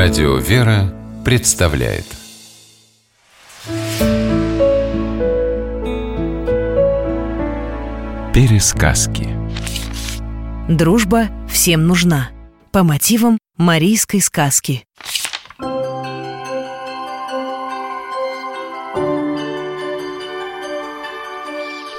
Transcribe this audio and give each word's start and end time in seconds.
Радио 0.00 0.36
«Вера» 0.36 0.94
представляет 1.24 2.04
Пересказки 8.32 9.26
Дружба 10.68 11.26
всем 11.50 11.88
нужна. 11.88 12.30
По 12.70 12.84
мотивам 12.84 13.38
марийской 13.56 14.20
сказки. 14.20 14.84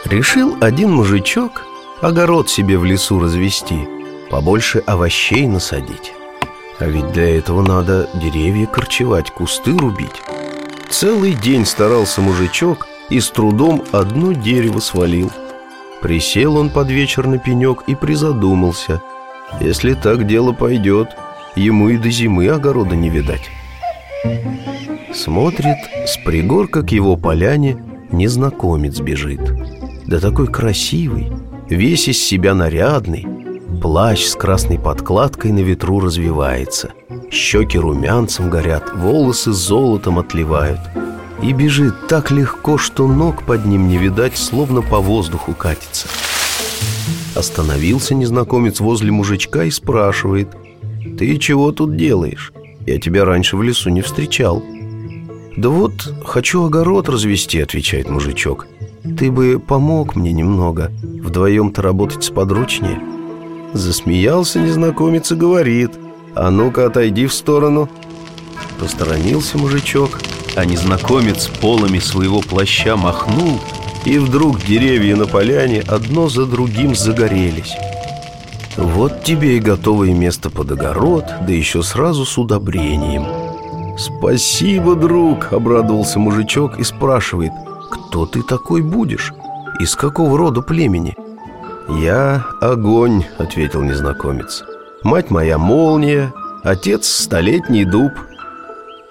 Решил 0.05 0.55
один 0.61 0.93
мужичок 0.93 1.63
огород 2.01 2.49
себе 2.49 2.77
в 2.77 2.85
лесу 2.85 3.19
развести, 3.19 3.77
побольше 4.31 4.79
овощей 4.87 5.47
насадить. 5.47 6.13
А 6.79 6.85
ведь 6.85 7.11
для 7.11 7.37
этого 7.37 7.61
надо 7.61 8.09
деревья 8.13 8.65
корчевать, 8.65 9.31
кусты 9.31 9.77
рубить. 9.77 10.21
Целый 10.89 11.33
день 11.33 11.65
старался 11.65 12.21
мужичок 12.21 12.87
и 13.09 13.19
с 13.19 13.29
трудом 13.29 13.83
одно 13.91 14.31
дерево 14.31 14.79
свалил. 14.79 15.29
Присел 16.01 16.55
он 16.55 16.69
под 16.69 16.89
вечер 16.89 17.27
на 17.27 17.37
пенек 17.37 17.83
и 17.87 17.95
призадумался. 17.95 19.01
Если 19.59 19.93
так 19.93 20.25
дело 20.25 20.53
пойдет, 20.53 21.09
ему 21.55 21.89
и 21.89 21.97
до 21.97 22.09
зимы 22.09 22.47
огорода 22.47 22.95
не 22.95 23.09
видать. 23.09 23.49
Смотрит, 25.13 25.77
с 26.05 26.17
пригорка 26.17 26.83
к 26.83 26.91
его 26.91 27.17
поляне 27.17 27.83
незнакомец 28.11 28.99
бежит. 28.99 29.41
Да 30.05 30.19
такой 30.19 30.47
красивый, 30.47 31.31
весь 31.67 32.07
из 32.07 32.23
себя 32.23 32.53
нарядный, 32.53 33.27
Плащ 33.81 34.25
с 34.25 34.35
красной 34.35 34.77
подкладкой 34.77 35.53
на 35.53 35.59
ветру 35.59 36.01
развивается. 36.01 36.91
Щеки 37.31 37.77
румянцем 37.77 38.49
горят, 38.49 38.91
волосы 38.93 39.53
золотом 39.53 40.19
отливают. 40.19 40.79
И 41.41 41.53
бежит 41.53 42.07
так 42.09 42.29
легко, 42.29 42.77
что 42.77 43.07
ног 43.07 43.43
под 43.43 43.65
ним 43.65 43.87
не 43.87 43.97
видать, 43.97 44.35
словно 44.35 44.81
по 44.81 44.99
воздуху 44.99 45.53
катится. 45.53 46.09
Остановился 47.35 48.15
незнакомец 48.15 48.81
возле 48.81 49.11
мужичка 49.11 49.63
и 49.63 49.71
спрашивает. 49.71 50.49
«Ты 51.17 51.37
чего 51.37 51.71
тут 51.71 51.95
делаешь? 51.95 52.51
Я 52.85 52.99
тебя 52.99 53.23
раньше 53.23 53.55
в 53.55 53.63
лесу 53.63 53.89
не 53.89 54.01
встречал» 54.01 54.61
«Да 55.55 55.69
вот, 55.69 56.13
хочу 56.25 56.65
огород 56.65 57.07
развести»,— 57.07 57.59
отвечает 57.61 58.09
мужичок. 58.09 58.67
«Ты 59.17 59.31
бы 59.31 59.57
помог 59.65 60.17
мне 60.17 60.33
немного, 60.33 60.91
вдвоем-то 61.01 61.81
работать 61.81 62.25
сподручнее» 62.25 63.18
Засмеялся 63.73 64.59
незнакомец 64.59 65.31
и 65.31 65.35
говорит 65.35 65.91
«А 66.35 66.49
ну-ка, 66.49 66.87
отойди 66.87 67.27
в 67.27 67.33
сторону» 67.33 67.87
Посторонился 68.79 69.57
мужичок, 69.57 70.19
а 70.55 70.65
незнакомец 70.65 71.47
полами 71.47 71.99
своего 71.99 72.41
плаща 72.41 72.95
махнул 72.95 73.59
И 74.05 74.17
вдруг 74.17 74.63
деревья 74.63 75.15
на 75.15 75.27
поляне 75.27 75.81
одно 75.81 76.29
за 76.29 76.45
другим 76.45 76.95
загорелись 76.95 77.75
Вот 78.75 79.23
тебе 79.23 79.57
и 79.57 79.59
готовое 79.59 80.13
место 80.13 80.49
под 80.49 80.71
огород, 80.71 81.25
да 81.45 81.53
еще 81.53 81.83
сразу 81.83 82.25
с 82.25 82.37
удобрением 82.37 83.25
«Спасибо, 83.99 84.95
друг!»— 84.95 85.49
обрадовался 85.51 86.19
мужичок 86.19 86.79
и 86.79 86.83
спрашивает 86.83 87.51
«Кто 87.91 88.25
ты 88.25 88.43
такой 88.43 88.81
будешь? 88.81 89.33
Из 89.81 89.93
какого 89.93 90.37
рода 90.37 90.61
племени?» 90.61 91.17
«Я 91.97 92.45
огонь»,— 92.61 93.23
ответил 93.37 93.81
незнакомец 93.81 94.63
«Мать 95.03 95.31
моя 95.31 95.57
молния, 95.57 96.31
отец 96.63 97.07
столетний 97.07 97.83
дуб». 97.83 98.11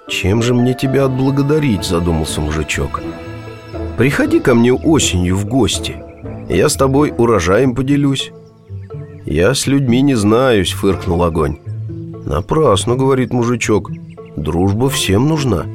«Чем 0.09 0.43
же 0.43 0.55
мне 0.55 0.75
тебя 0.75 1.07
отблагодарить?»— 1.07 1.85
задумался 1.85 2.41
мужичок 2.41 3.01
«Приходи 3.97 4.39
ко 4.39 4.55
мне 4.55 4.73
осенью 4.73 5.37
в 5.37 5.45
гости, 5.45 6.03
я 6.49 6.69
с 6.69 6.77
тобой 6.77 7.13
урожаем 7.17 7.75
поделюсь». 7.75 8.33
«Я 9.27 9.55
с 9.55 9.67
людьми 9.67 10.01
не 10.01 10.15
знаюсь»,— 10.15 10.73
фыркнул 10.73 11.23
огонь 11.25 11.59
«Напрасно»,— 12.25 12.95
говорит 12.97 13.33
мужичок,— 13.33 13.91
«дружба 14.37 14.89
всем 14.89 15.29
нужна». 15.29 15.67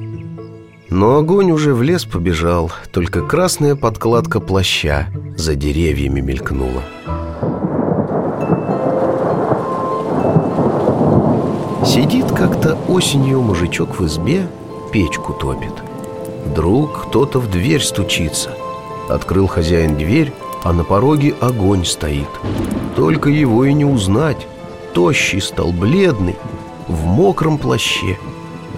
Но 0.93 1.17
огонь 1.17 1.49
уже 1.49 1.73
в 1.73 1.81
лес 1.81 2.05
побежал, 2.05 2.71
только 2.91 3.23
красная 3.23 3.75
подкладка 3.75 4.39
плаща 4.39 5.07
за 5.35 5.55
деревьями 5.55 6.21
мелькнула. 6.21 6.83
Сидит 11.83 12.31
как-то 12.31 12.77
осенью 12.87 13.41
мужичок 13.41 13.99
в 13.99 14.05
избе, 14.05 14.47
печку 14.91 15.33
топит. 15.33 15.73
Вдруг 16.45 17.07
кто-то 17.07 17.39
в 17.39 17.49
дверь 17.49 17.81
стучится. 17.81 18.51
Открыл 19.09 19.47
хозяин 19.47 19.97
дверь, 19.97 20.31
а 20.63 20.73
на 20.73 20.83
пороге 20.83 21.33
огонь 21.41 21.85
стоит. 21.85 22.29
Только 22.95 23.31
его 23.31 23.65
и 23.65 23.73
не 23.73 23.83
узнать. 23.83 24.45
Тощий 24.93 25.41
стал, 25.41 25.71
бледный, 25.71 26.35
в 26.87 27.03
мокром 27.05 27.57
плаще. 27.57 28.19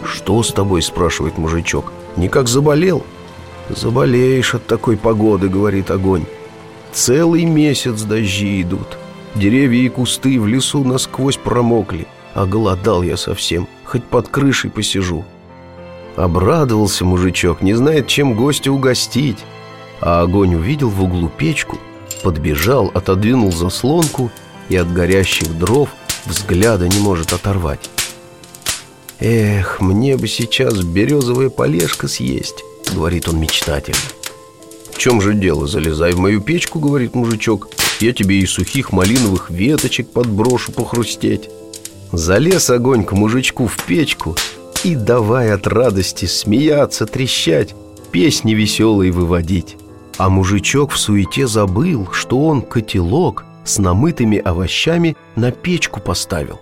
«Что 0.06 0.42
с 0.44 0.54
тобой?»– 0.54 0.82
спрашивает 0.84 1.38
мужичок. 1.38 1.92
Никак 2.18 2.48
заболел? 2.48 3.04
Заболеешь 3.70 4.54
от 4.54 4.66
такой 4.68 4.96
погоды, 4.98 5.50
говорит 5.50 5.92
огонь. 5.92 6.26
Целый 6.94 7.46
месяц 7.46 8.02
дожди 8.04 8.62
идут. 8.62 8.98
Деревья 9.36 9.82
и 9.82 9.90
кусты 9.90 10.40
в 10.40 10.48
лесу 10.48 10.84
насквозь 10.84 11.38
промокли. 11.38 12.08
А 12.34 12.46
голодал 12.46 13.02
я 13.02 13.18
совсем, 13.18 13.68
хоть 13.86 14.04
под 14.04 14.28
крышей 14.28 14.70
посижу. 14.70 15.26
Обрадовался 16.16 17.06
мужичок, 17.06 17.62
не 17.62 17.74
знает, 17.74 18.08
чем 18.08 18.34
гостя 18.34 18.72
угостить. 18.72 19.40
А 20.02 20.22
огонь 20.22 20.56
увидел 20.56 20.90
в 20.90 21.02
углу 21.04 21.30
печку, 21.30 21.78
подбежал, 22.24 22.92
отодвинул 22.94 23.52
заслонку 23.52 24.32
и 24.70 24.76
от 24.76 24.92
горящих 24.92 25.58
дров 25.58 25.90
взгляда 26.26 26.88
не 26.88 27.00
может 27.00 27.34
оторвать. 27.34 27.90
«Эх, 29.20 29.80
мне 29.80 30.18
бы 30.18 30.28
сейчас 30.28 30.84
березовая 30.84 31.50
полежка 31.50 32.08
съесть»,— 32.08 32.64
говорит 32.94 33.30
он 33.30 33.40
мечтательно. 33.40 33.98
«В 34.92 34.98
чем 34.98 35.22
же 35.22 35.34
дело? 35.34 35.68
Залезай 35.68 36.12
в 36.14 36.20
мою 36.20 36.42
печку»,— 36.42 36.80
говорит 36.82 37.16
мужичок. 37.16 37.70
«Я 38.02 38.12
тебе 38.12 38.40
и 38.40 38.46
сухих 38.46 38.92
малиновых 38.92 39.50
веточек 39.50 40.10
подброшу 40.10 40.72
похрустеть». 40.74 41.50
Залез 42.12 42.70
огонь 42.70 43.04
к 43.04 43.14
мужичку 43.14 43.68
в 43.68 43.82
печку 43.84 44.36
и 44.84 44.96
давай 44.96 45.52
от 45.52 45.68
радости 45.68 46.26
смеяться, 46.26 47.06
трещать, 47.06 47.74
песни 48.12 48.54
веселые 48.54 49.12
выводить. 49.12 49.78
А 50.18 50.30
мужичок 50.30 50.92
в 50.92 50.98
суете 50.98 51.48
забыл, 51.48 52.08
что 52.12 52.40
он 52.40 52.62
котелок 52.62 53.44
с 53.66 53.80
намытыми 53.80 54.38
овощами 54.38 55.18
на 55.36 55.52
печку 55.52 56.00
поставил. 56.00 56.60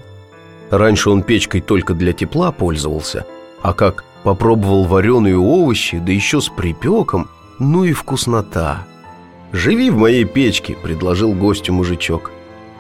Раньше 0.70 1.10
он 1.10 1.24
печкой 1.24 1.62
только 1.62 1.94
для 1.94 2.14
тепла 2.14 2.52
пользовался, 2.52 3.26
а 3.62 3.74
как 3.74 4.04
попробовал 4.24 4.86
вареные 4.86 5.38
овощи, 5.38 6.00
да 6.00 6.12
еще 6.12 6.42
с 6.42 6.50
припеком, 6.50 7.30
ну 7.60 7.84
и 7.84 7.94
вкуснота. 7.94 8.86
«Живи 9.52 9.92
в 9.92 9.98
моей 9.98 10.26
печке»,— 10.26 10.76
предложил 10.84 11.34
гостю 11.34 11.74
мужичок. 11.74 12.32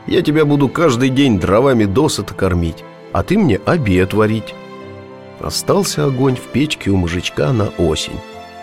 «Я 0.07 0.23
тебя 0.23 0.43
буду 0.43 0.69
каждый 0.69 1.09
день 1.09 1.39
дровами 1.39 1.85
досыта 1.85 2.33
кормить, 2.33 2.83
а 3.11 3.21
ты 3.21 3.37
мне 3.37 3.59
обед 3.65 4.13
варить». 4.13 4.55
Остался 5.39 6.05
огонь 6.05 6.35
в 6.35 6.47
печке 6.51 6.89
у 6.89 6.97
мужичка 6.97 7.53
на 7.53 7.67
осень. 7.77 8.19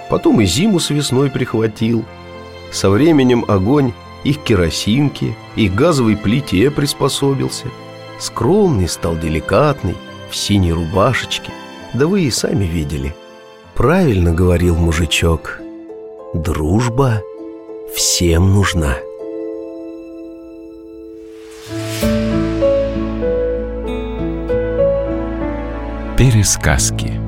Потом 0.09 0.41
и 0.41 0.45
зиму 0.45 0.81
с 0.81 0.91
весной 0.91 1.31
прихватил. 1.31 2.05
Со 2.73 2.91
временем 2.91 3.45
огонь 3.47 3.93
их 4.25 4.43
керосинке, 4.43 5.37
их 5.55 5.75
газовой 5.75 6.17
плите 6.17 6.69
приспособился— 6.71 7.67
Скромный 8.21 8.87
стал 8.87 9.17
деликатный, 9.17 9.97
в 10.31 10.37
синей 10.37 10.73
рубашечке. 10.73 11.51
Да 11.95 12.07
вы 12.07 12.23
и 12.23 12.31
сами 12.31 12.65
видели. 12.65 13.15
Правильно 13.75 14.33
говорил 14.33 14.77
мужичок. 14.77 15.59
Дружба 16.35 17.23
всем 17.95 18.53
нужна. 18.55 18.97
Пересказки 26.17 27.20